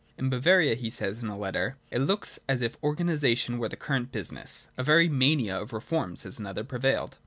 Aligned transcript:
'In 0.17 0.31
Bavaria,' 0.31 0.73
he 0.73 0.89
says 0.89 1.21
in 1.21 1.29
a 1.29 1.37
letter*,' 1.37 1.77
it 1.91 1.99
looks 1.99 2.39
as 2.49 2.63
if 2.63 2.75
organisation 2.81 3.59
were 3.59 3.69
the 3.69 3.75
current 3.75 4.11
business.' 4.11 4.67
A 4.75 4.83
very 4.83 5.07
mania 5.07 5.61
of 5.61 5.73
reform, 5.73 6.15
says 6.15 6.39
another, 6.39 6.63
prevailed. 6.63 7.17